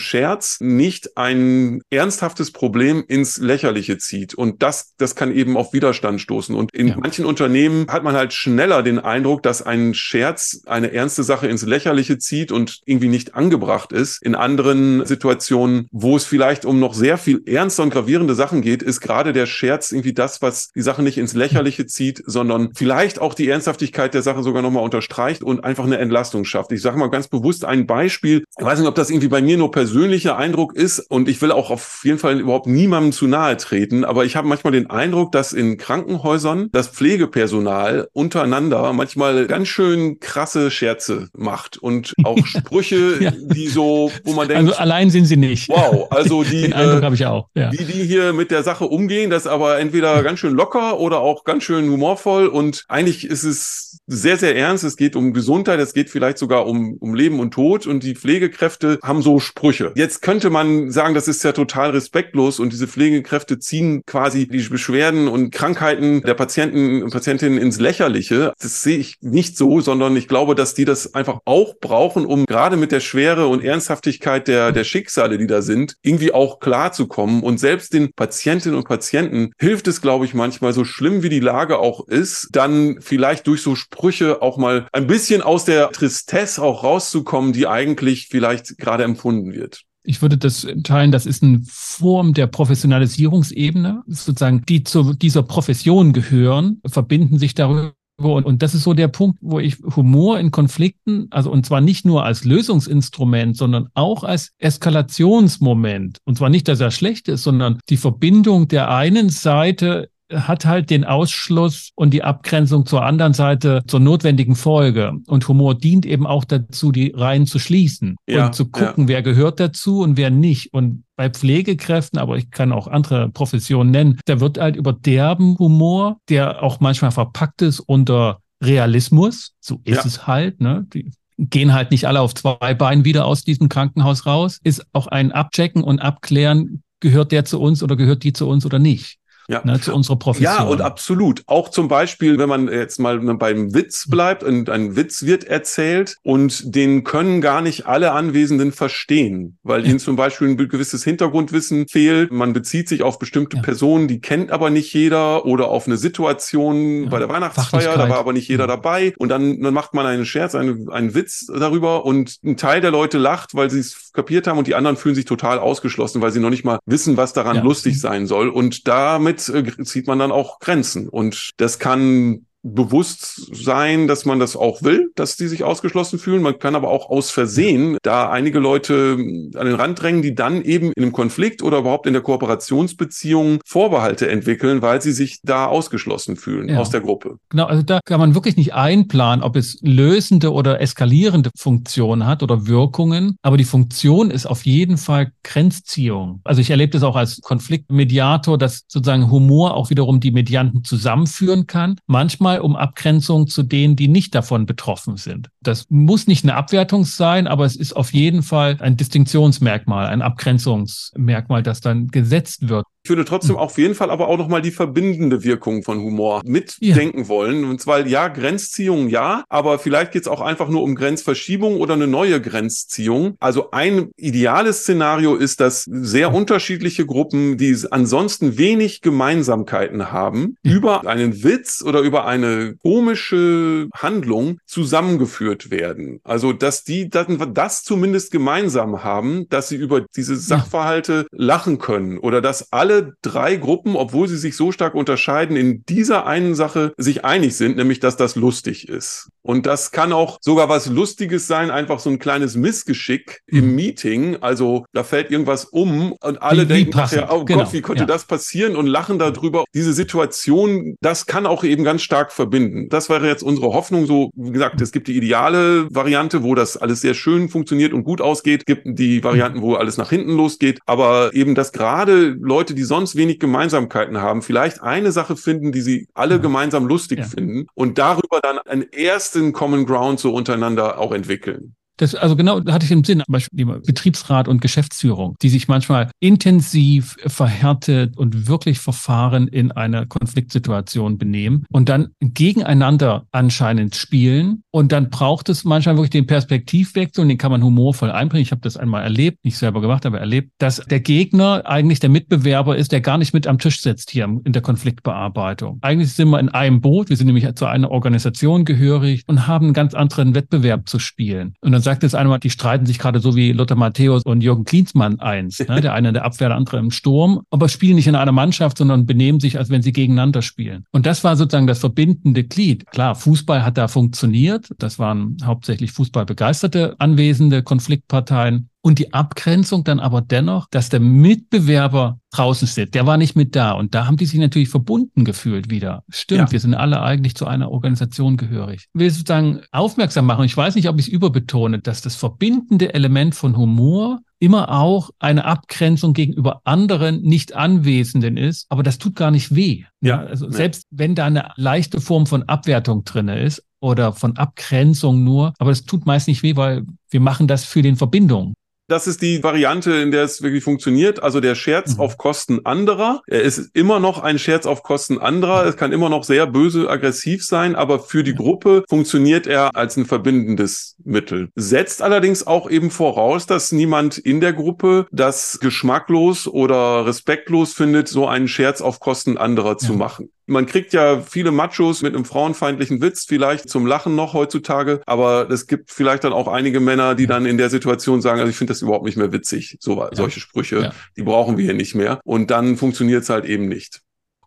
[0.00, 4.34] Scherz nicht ein ernsthaftes Problem ins Lächerliche zieht.
[4.34, 6.54] Und das, das kann eben auf Widerstand stoßen.
[6.54, 6.96] Und in ja.
[6.98, 11.66] manchen Unternehmen hat man halt schneller den Eindruck, dass ein Scherz eine ernste Sache ins
[11.66, 14.22] Lächerliche zieht und irgendwie nicht angebracht ist.
[14.22, 18.82] In anderen Situationen, wo es vielleicht um noch sehr viel ernster und gravierende Sachen geht,
[18.82, 23.20] ist gerade der Scherz irgendwie das, was die Sache nicht ins Lächerliche zieht, sondern vielleicht
[23.20, 26.72] auch die Ernsthaftigkeit der Sache sogar nochmal unterstreicht und einfach eine Entlastung schafft.
[26.72, 28.44] Ich sage mal ganz bewusst ein Beispiel.
[28.58, 31.52] Ich weiß nicht, ob das irgendwie bei mir nur persönlicher Eindruck ist und ich will
[31.52, 35.30] auch auf jeden Fall überhaupt niemandem zu nahe treten, aber ich habe manchmal den Eindruck,
[35.32, 43.22] dass in Krankenhäusern das Pflegepersonal untereinander manchmal ganz schön krasse Scherze macht und auch Sprüche,
[43.22, 43.32] ja.
[43.36, 45.68] die so, wo man denkt, also allein sind sie nicht.
[45.68, 47.48] Wow, also die, den Eindruck äh, habe ich auch.
[47.54, 47.72] Ja.
[47.72, 51.44] Wie die hier mit der Sache umgehen, das aber entweder ganz schön locker oder auch
[51.44, 54.84] ganz schön humorvoll und eigentlich ist es sehr, sehr ernst.
[54.84, 58.14] Es geht um Gesundheit, es geht vielleicht sogar um, um Leben und Tod und die
[58.14, 59.92] Pflegekräfte haben so Sprüche.
[59.94, 64.68] Jetzt könnte man sagen, das ist ja total respektlos und diese Pflegekräfte ziehen quasi die
[64.68, 68.52] Beschwerden und Krankheiten der Patienten und Patientinnen ins Lächerliche.
[68.60, 72.44] Das sehe ich nicht so, sondern ich glaube, dass die das einfach auch brauchen, um
[72.44, 77.42] gerade mit der Schwere und Ernsthaftigkeit der, der Schicksale, die da sind, irgendwie auch klarzukommen.
[77.42, 81.40] Und selbst den Patientinnen und Patienten hilft es, glaube ich, manchmal, so schlimm wie die
[81.40, 86.60] Lage auch ist, dann vielleicht durch so Sprüche auch mal ein bisschen aus der Tristesse
[86.60, 89.84] auch rauszukommen, die eigentlich vielleicht gerade empfunden wird.
[90.04, 96.12] Ich würde das teilen, das ist eine Form der Professionalisierungsebene, sozusagen, die zu dieser Profession
[96.12, 101.26] gehören, verbinden sich darüber und das ist so der Punkt, wo ich Humor in Konflikten,
[101.30, 106.18] also und zwar nicht nur als Lösungsinstrument, sondern auch als Eskalationsmoment.
[106.24, 110.90] Und zwar nicht, dass er schlecht ist, sondern die Verbindung der einen Seite hat halt
[110.90, 115.12] den Ausschluss und die Abgrenzung zur anderen Seite zur notwendigen Folge.
[115.26, 119.08] Und Humor dient eben auch dazu, die Reihen zu schließen ja, und zu gucken, ja.
[119.08, 120.72] wer gehört dazu und wer nicht.
[120.72, 125.58] Und bei Pflegekräften, aber ich kann auch andere Professionen nennen, da wird halt über derben
[125.58, 130.04] Humor, der auch manchmal verpackt ist unter Realismus, so ist ja.
[130.04, 130.86] es halt, ne?
[130.94, 135.08] Die gehen halt nicht alle auf zwei Beinen wieder aus diesem Krankenhaus raus, ist auch
[135.08, 139.18] ein Abchecken und Abklären, gehört der zu uns oder gehört die zu uns oder nicht
[139.48, 139.62] ja.
[139.64, 140.54] Ne, zu unserer Profession.
[140.54, 141.42] Ja, und absolut.
[141.46, 146.16] Auch zum Beispiel, wenn man jetzt mal beim Witz bleibt und ein Witz wird erzählt
[146.22, 149.90] und den können gar nicht alle Anwesenden verstehen, weil ja.
[149.90, 152.32] ihnen zum Beispiel ein gewisses Hintergrundwissen fehlt.
[152.32, 153.62] Man bezieht sich auf bestimmte ja.
[153.62, 157.10] Personen, die kennt aber nicht jeder oder auf eine Situation ja.
[157.10, 160.24] bei der Weihnachtsfeier, da war aber nicht jeder dabei und dann, dann macht man einen
[160.24, 164.46] Scherz, einen, einen Witz darüber und ein Teil der Leute lacht, weil sie es kapiert
[164.46, 167.32] haben und die anderen fühlen sich total ausgeschlossen, weil sie noch nicht mal wissen, was
[167.32, 171.08] daran lustig sein soll und damit damit äh, zieht man dann auch Grenzen.
[171.08, 176.42] Und das kann bewusst sein, dass man das auch will, dass die sich ausgeschlossen fühlen.
[176.42, 179.16] Man kann aber auch aus Versehen da einige Leute
[179.54, 183.60] an den Rand drängen, die dann eben in einem Konflikt oder überhaupt in der Kooperationsbeziehung
[183.66, 186.78] Vorbehalte entwickeln, weil sie sich da ausgeschlossen fühlen ja.
[186.78, 187.36] aus der Gruppe.
[187.50, 192.42] Genau, also da kann man wirklich nicht einplanen, ob es lösende oder eskalierende Funktionen hat
[192.42, 196.40] oder Wirkungen, aber die Funktion ist auf jeden Fall Grenzziehung.
[196.44, 201.66] Also ich erlebe das auch als Konfliktmediator, dass sozusagen Humor auch wiederum die Medianten zusammenführen
[201.66, 201.96] kann.
[202.06, 205.50] Manchmal Mal um Abgrenzung zu denen, die nicht davon betroffen sind.
[205.60, 210.22] Das muss nicht eine Abwertung sein, aber es ist auf jeden Fall ein Distinktionsmerkmal, ein
[210.22, 212.86] Abgrenzungsmerkmal, das dann gesetzt wird.
[213.04, 217.18] Ich würde trotzdem auf jeden Fall aber auch nochmal die verbindende Wirkung von Humor mitdenken
[217.18, 217.28] ja.
[217.28, 217.64] wollen.
[217.64, 221.92] Und zwar, ja, Grenzziehung, ja, aber vielleicht geht es auch einfach nur um Grenzverschiebung oder
[221.92, 223.36] eine neue Grenzziehung.
[223.40, 230.72] Also ein ideales Szenario ist, dass sehr unterschiedliche Gruppen, die ansonsten wenig Gemeinsamkeiten haben, ja.
[230.72, 236.20] über einen Witz oder über eine komische Handlung zusammengeführt werden.
[236.24, 242.16] Also, dass die das, das zumindest gemeinsam haben, dass sie über diese Sachverhalte lachen können
[242.16, 246.54] oder dass alle alle drei Gruppen, obwohl sie sich so stark unterscheiden, in dieser einen
[246.54, 249.30] Sache sich einig sind, nämlich dass das lustig ist.
[249.42, 253.58] Und das kann auch sogar was Lustiges sein, einfach so ein kleines Missgeschick mhm.
[253.58, 254.36] im Meeting.
[254.40, 257.64] Also da fällt irgendwas um und alle wie, denken, wie ja, oh genau.
[257.64, 258.06] Gott, wie konnte ja.
[258.06, 259.64] das passieren und lachen darüber.
[259.74, 262.88] Diese Situation, das kann auch eben ganz stark verbinden.
[262.88, 264.06] Das wäre jetzt unsere Hoffnung.
[264.06, 268.04] So, wie gesagt, es gibt die ideale Variante, wo das alles sehr schön funktioniert und
[268.04, 268.64] gut ausgeht.
[268.64, 270.78] Gibt die Varianten, wo alles nach hinten losgeht.
[270.86, 275.80] Aber eben, dass gerade Leute, die sonst wenig Gemeinsamkeiten haben, vielleicht eine Sache finden, die
[275.80, 276.40] sie alle ja.
[276.40, 277.24] gemeinsam lustig ja.
[277.24, 281.74] finden und darüber dann einen ersten Common Ground so untereinander auch entwickeln.
[281.96, 285.68] Das, also genau, da hatte ich im Sinn, zum Beispiel Betriebsrat und Geschäftsführung, die sich
[285.68, 294.62] manchmal intensiv verhärtet und wirklich verfahren in einer Konfliktsituation benehmen und dann gegeneinander anscheinend spielen.
[294.70, 298.42] Und dann braucht es manchmal wirklich den Perspektivwechsel und den kann man humorvoll einbringen.
[298.42, 302.10] Ich habe das einmal erlebt, nicht selber gemacht, aber erlebt, dass der Gegner eigentlich der
[302.10, 305.78] Mitbewerber ist, der gar nicht mit am Tisch sitzt hier in der Konfliktbearbeitung.
[305.80, 309.66] Eigentlich sind wir in einem Boot, wir sind nämlich zu einer Organisation gehörig und haben
[309.66, 311.54] einen ganz anderen Wettbewerb zu spielen.
[311.60, 314.64] Und dann sagt jetzt einmal, die streiten sich gerade so wie Lothar Matthäus und Jürgen
[314.64, 315.58] Klinsmann eins.
[315.60, 315.80] Ne?
[315.80, 318.78] Der eine in der Abwehr, der andere im Sturm, aber spielen nicht in einer Mannschaft,
[318.78, 320.84] sondern benehmen sich, als wenn sie gegeneinander spielen.
[320.92, 322.86] Und das war sozusagen das verbindende Glied.
[322.86, 324.68] Klar, Fußball hat da funktioniert.
[324.78, 328.70] Das waren hauptsächlich fußballbegeisterte anwesende Konfliktparteien.
[328.84, 333.56] Und die Abgrenzung dann aber dennoch, dass der Mitbewerber draußen steht, der war nicht mit
[333.56, 333.72] da.
[333.72, 336.02] Und da haben die sich natürlich verbunden gefühlt wieder.
[336.10, 336.52] Stimmt, ja.
[336.52, 338.88] wir sind alle eigentlich zu einer Organisation gehörig.
[338.92, 340.44] Ich will sozusagen aufmerksam machen.
[340.44, 345.08] Ich weiß nicht, ob ich es überbetone, dass das verbindende Element von Humor immer auch
[345.18, 349.84] eine Abgrenzung gegenüber anderen nicht Anwesenden ist, aber das tut gar nicht weh.
[350.02, 350.52] Ja, also ja.
[350.52, 355.70] selbst wenn da eine leichte Form von Abwertung drinne ist oder von Abgrenzung nur, aber
[355.70, 358.52] es tut meist nicht weh, weil wir machen das für den Verbindung.
[358.86, 361.22] Das ist die Variante, in der es wirklich funktioniert.
[361.22, 362.00] Also der Scherz mhm.
[362.00, 363.22] auf Kosten anderer.
[363.26, 365.64] Er ist immer noch ein Scherz auf Kosten anderer.
[365.64, 369.96] Es kann immer noch sehr böse, aggressiv sein, aber für die Gruppe funktioniert er als
[369.96, 371.48] ein verbindendes Mittel.
[371.54, 378.08] Setzt allerdings auch eben voraus, dass niemand in der Gruppe das geschmacklos oder respektlos findet,
[378.08, 379.78] so einen Scherz auf Kosten anderer ja.
[379.78, 380.30] zu machen.
[380.46, 385.48] Man kriegt ja viele Machos mit einem frauenfeindlichen Witz vielleicht zum Lachen noch heutzutage, aber
[385.50, 388.56] es gibt vielleicht dann auch einige Männer, die dann in der Situation sagen, also ich
[388.56, 390.92] finde das überhaupt nicht mehr witzig, so solche Sprüche, ja.
[391.16, 394.00] die brauchen wir hier nicht mehr und dann funktioniert es halt eben nicht.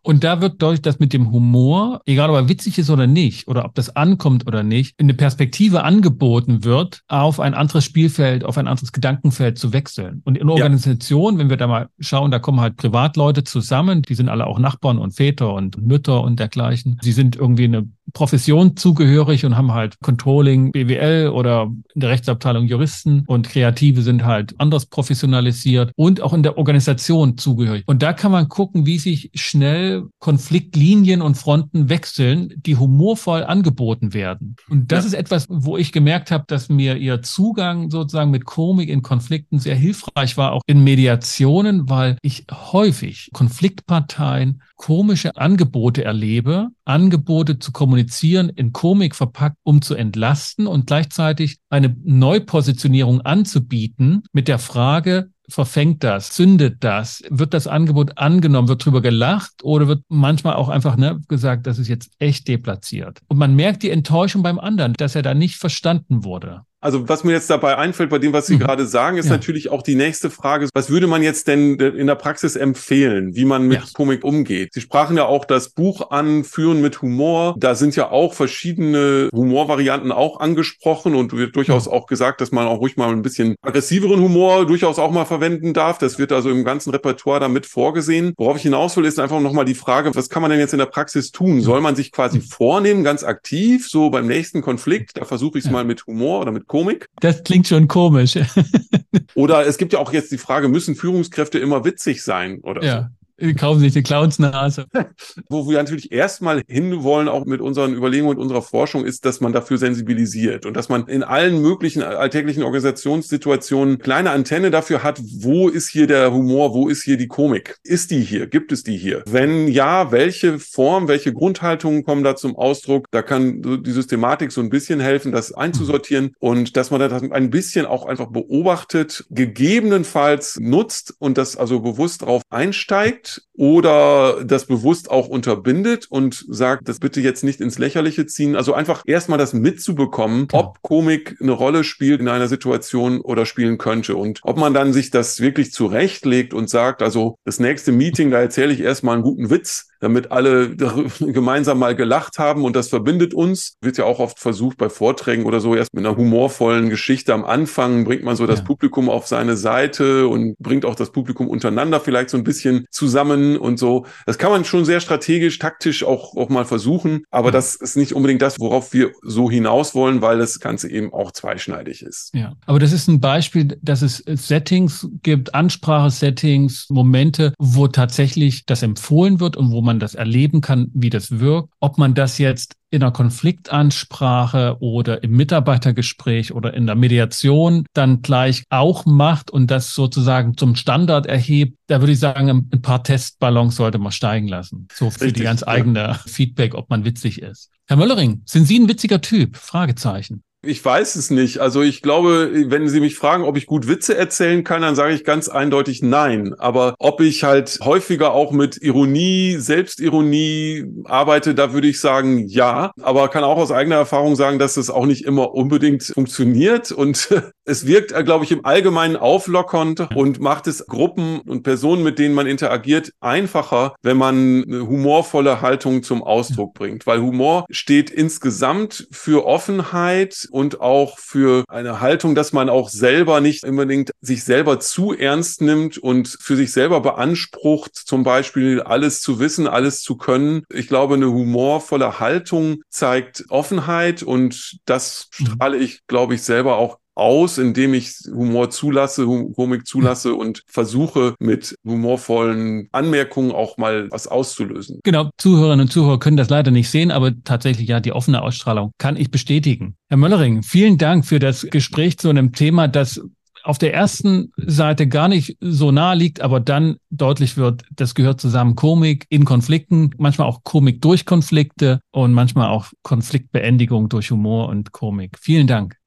[0.07, 3.49] Und da wird deutlich, dass mit dem Humor, egal ob er witzig ist oder nicht,
[3.49, 8.57] oder ob das ankommt oder nicht, eine Perspektive angeboten wird, auf ein anderes Spielfeld, auf
[8.57, 10.21] ein anderes Gedankenfeld zu wechseln.
[10.23, 11.41] Und in Organisationen, ja.
[11.41, 14.97] wenn wir da mal schauen, da kommen halt Privatleute zusammen, die sind alle auch Nachbarn
[14.97, 16.97] und Väter und Mütter und dergleichen.
[17.01, 22.65] Sie sind irgendwie eine Profession zugehörig und haben halt Controlling, BWL oder in der Rechtsabteilung
[22.65, 27.83] Juristen und Kreative sind halt anders professionalisiert und auch in der Organisation zugehörig.
[27.87, 34.13] Und da kann man gucken, wie sich schnell Konfliktlinien und Fronten wechseln, die humorvoll angeboten
[34.13, 34.55] werden.
[34.69, 35.09] Und das ja.
[35.09, 39.59] ist etwas, wo ich gemerkt habe, dass mir ihr Zugang sozusagen mit Komik in Konflikten
[39.59, 47.71] sehr hilfreich war, auch in Mediationen, weil ich häufig Konfliktparteien komische Angebote erlebe, Angebote zu
[47.71, 55.29] kommunizieren, in Komik verpackt, um zu entlasten und gleichzeitig eine Neupositionierung anzubieten mit der Frage,
[55.49, 60.69] verfängt das, zündet das, wird das Angebot angenommen, wird drüber gelacht oder wird manchmal auch
[60.69, 63.21] einfach ne, gesagt, das ist jetzt echt deplatziert.
[63.27, 66.63] Und man merkt die Enttäuschung beim anderen, dass er da nicht verstanden wurde.
[66.87, 68.59] Also was mir jetzt dabei einfällt bei dem, was Sie mhm.
[68.59, 69.33] gerade sagen, ist ja.
[69.33, 73.43] natürlich auch die nächste Frage, was würde man jetzt denn in der Praxis empfehlen, wie
[73.43, 73.85] man mit ja.
[73.93, 74.69] Komik umgeht?
[74.71, 77.55] Sie sprachen ja auch das Buch an, Führen mit Humor.
[77.57, 81.91] Da sind ja auch verschiedene Humorvarianten auch angesprochen und wird durchaus mhm.
[81.91, 85.73] auch gesagt, dass man auch ruhig mal ein bisschen aggressiveren Humor durchaus auch mal verwenden
[85.73, 85.97] darf.
[85.97, 88.31] Das wird also im ganzen Repertoire damit vorgesehen.
[88.37, 90.79] Worauf ich hinaus will, ist einfach nochmal die Frage, was kann man denn jetzt in
[90.79, 91.59] der Praxis tun?
[91.59, 92.43] Soll man sich quasi mhm.
[92.43, 95.73] vornehmen, ganz aktiv, so beim nächsten Konflikt, da versuche ich es ja.
[95.73, 96.76] mal mit Humor oder mit Komik.
[97.21, 98.37] Das klingt schon komisch.
[99.35, 103.09] oder es gibt ja auch jetzt die Frage, müssen Führungskräfte immer witzig sein oder ja.
[103.39, 104.87] Die kaufen sich die Clownsnase.
[105.49, 109.53] Wo wir natürlich erstmal hinwollen, auch mit unseren Überlegungen und unserer Forschung, ist, dass man
[109.53, 115.69] dafür sensibilisiert und dass man in allen möglichen alltäglichen Organisationssituationen kleine Antenne dafür hat, wo
[115.69, 117.77] ist hier der Humor, wo ist hier die Komik?
[117.83, 118.47] Ist die hier?
[118.47, 119.23] Gibt es die hier?
[119.27, 123.05] Wenn ja, welche Form, welche Grundhaltungen kommen da zum Ausdruck?
[123.11, 127.49] Da kann die Systematik so ein bisschen helfen, das einzusortieren und dass man das ein
[127.51, 135.09] bisschen auch einfach beobachtet, gegebenenfalls nutzt und das also bewusst darauf einsteigt oder das bewusst
[135.09, 138.55] auch unterbindet und sagt, das bitte jetzt nicht ins Lächerliche ziehen.
[138.55, 140.63] Also einfach erstmal das mitzubekommen, genau.
[140.63, 144.93] ob Komik eine Rolle spielt in einer Situation oder spielen könnte und ob man dann
[144.93, 149.23] sich das wirklich zurechtlegt und sagt, also das nächste Meeting, da erzähle ich erstmal einen
[149.23, 150.75] guten Witz, damit alle
[151.19, 153.75] gemeinsam mal gelacht haben und das verbindet uns.
[153.81, 157.45] Wird ja auch oft versucht bei Vorträgen oder so, erst mit einer humorvollen Geschichte am
[157.45, 158.65] Anfang bringt man so das ja.
[158.65, 163.57] Publikum auf seine Seite und bringt auch das Publikum untereinander vielleicht so ein bisschen zusammen
[163.57, 164.05] und so.
[164.25, 167.51] Das kann man schon sehr strategisch, taktisch auch, auch mal versuchen, aber ja.
[167.51, 171.31] das ist nicht unbedingt das, worauf wir so hinaus wollen, weil das Ganze eben auch
[171.31, 172.31] zweischneidig ist.
[172.33, 178.83] Ja, aber das ist ein Beispiel, dass es Settings gibt, Ansprachesettings, Momente, wo tatsächlich das
[178.83, 181.73] empfohlen wird und wo man das erleben kann, wie das wirkt.
[181.79, 188.21] Ob man das jetzt in einer Konfliktansprache oder im Mitarbeitergespräch oder in der Mediation dann
[188.21, 193.03] gleich auch macht und das sozusagen zum Standard erhebt, da würde ich sagen, ein paar
[193.03, 194.87] Testballons sollte man steigen lassen.
[194.93, 196.13] So für Richtig, die ganz eigene ja.
[196.13, 197.71] Feedback, ob man witzig ist.
[197.87, 199.57] Herr Möllering, sind Sie ein witziger Typ?
[199.57, 200.43] Fragezeichen.
[200.63, 201.59] Ich weiß es nicht.
[201.59, 205.13] Also ich glaube, wenn Sie mich fragen, ob ich gut Witze erzählen kann, dann sage
[205.13, 206.55] ich ganz eindeutig nein.
[206.57, 212.91] Aber ob ich halt häufiger auch mit Ironie, Selbstironie arbeite, da würde ich sagen ja.
[212.99, 216.91] Aber kann auch aus eigener Erfahrung sagen, dass es auch nicht immer unbedingt funktioniert.
[216.91, 217.29] Und
[217.65, 222.33] es wirkt, glaube ich, im Allgemeinen auflockernd und macht es Gruppen und Personen, mit denen
[222.33, 227.05] man interagiert, einfacher, wenn man eine humorvolle Haltung zum Ausdruck bringt.
[227.05, 233.41] Weil Humor steht insgesamt für Offenheit und auch für eine Haltung, dass man auch selber
[233.41, 239.21] nicht unbedingt sich selber zu ernst nimmt und für sich selber beansprucht, zum Beispiel alles
[239.21, 240.63] zu wissen, alles zu können.
[240.73, 245.45] Ich glaube, eine humorvolle Haltung zeigt Offenheit und das mhm.
[245.45, 249.25] strahle ich, glaube ich, selber auch aus, indem ich Humor zulasse,
[249.55, 254.99] Komik zulasse und versuche mit humorvollen Anmerkungen auch mal was auszulösen.
[255.03, 258.91] Genau, Zuhörerinnen und Zuhörer können das leider nicht sehen, aber tatsächlich ja, die offene Ausstrahlung
[258.97, 259.95] kann ich bestätigen.
[260.09, 263.21] Herr Möllering, vielen Dank für das Gespräch zu einem Thema, das
[263.63, 268.39] auf der ersten Seite gar nicht so nahe liegt, aber dann deutlich wird, das gehört
[268.39, 274.69] zusammen Komik in Konflikten, manchmal auch Komik durch Konflikte und manchmal auch Konfliktbeendigung durch Humor
[274.69, 275.37] und Komik.
[275.39, 275.97] Vielen Dank.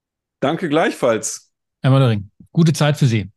[0.40, 1.52] Danke gleichfalls.
[1.82, 3.30] Herr Möllering, gute Zeit für Sie.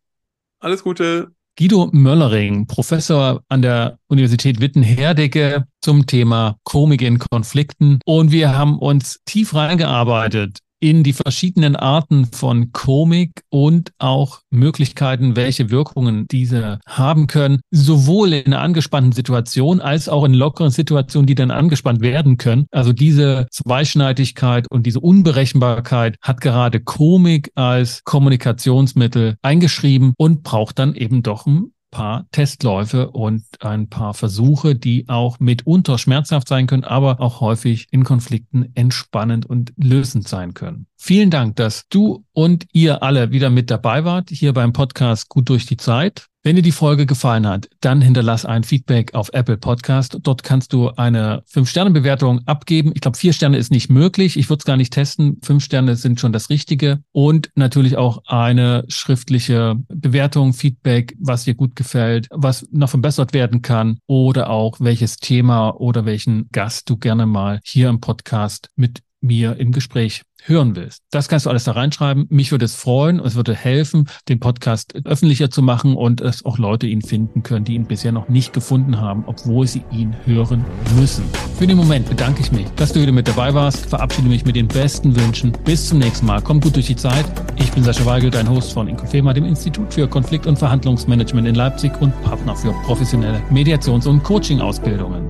[0.59, 1.31] Alles Gute.
[1.55, 7.99] Guido Möllering, Professor an der Universität Witten-Herdecke zum Thema Komik in Konflikten.
[8.05, 15.37] Und wir haben uns tief reingearbeitet in die verschiedenen Arten von Komik und auch Möglichkeiten,
[15.37, 21.25] welche Wirkungen diese haben können, sowohl in einer angespannten Situation als auch in lockeren Situationen,
[21.25, 22.65] die dann angespannt werden können.
[22.71, 30.95] Also diese Zweischneidigkeit und diese Unberechenbarkeit hat gerade Komik als Kommunikationsmittel eingeschrieben und braucht dann
[30.95, 36.83] eben doch ein paar Testläufe und ein paar Versuche, die auch mitunter schmerzhaft sein können,
[36.83, 40.87] aber auch häufig in Konflikten entspannend und lösend sein können.
[40.97, 45.49] Vielen Dank, dass du und ihr alle wieder mit dabei wart hier beim Podcast Gut
[45.49, 46.29] durch die Zeit.
[46.45, 50.17] Wenn dir die Folge gefallen hat, dann hinterlass ein Feedback auf Apple Podcast.
[50.23, 52.91] Dort kannst du eine Fünf-Sterne-Bewertung abgeben.
[52.93, 54.35] Ich glaube, vier Sterne ist nicht möglich.
[54.35, 55.39] Ich würde es gar nicht testen.
[55.41, 57.01] Fünf Sterne sind schon das Richtige.
[57.13, 63.61] Und natürlich auch eine schriftliche Bewertung, Feedback, was dir gut gefällt, was noch verbessert werden
[63.61, 68.99] kann oder auch welches Thema oder welchen Gast du gerne mal hier im Podcast mit
[69.23, 71.01] mir im Gespräch hören willst.
[71.09, 72.27] Das kannst du alles da reinschreiben.
[72.29, 76.45] Mich würde es freuen und es würde helfen, den Podcast öffentlicher zu machen und dass
[76.45, 80.15] auch Leute ihn finden können, die ihn bisher noch nicht gefunden haben, obwohl sie ihn
[80.25, 80.65] hören
[80.97, 81.23] müssen.
[81.57, 83.85] Für den Moment bedanke ich mich, dass du wieder mit dabei warst.
[83.85, 85.53] Verabschiede mich mit den besten Wünschen.
[85.63, 86.41] Bis zum nächsten Mal.
[86.41, 87.25] Komm gut durch die Zeit.
[87.55, 91.55] Ich bin Sascha Weigel, dein Host von Inkofema, dem Institut für Konflikt- und Verhandlungsmanagement in
[91.55, 95.29] Leipzig und Partner für professionelle Mediations- und Coaching-Ausbildungen.